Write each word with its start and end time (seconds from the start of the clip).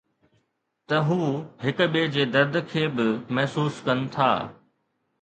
ته 0.87 0.97
هو 1.09 1.19
هڪ 1.63 1.77
ٻئي 1.93 2.05
جي 2.15 2.23
درد 2.33 2.55
کي 2.71 2.83
به 2.95 3.07
محسوس 3.35 3.75
ڪن 3.87 3.99
ٿا. 4.13 4.31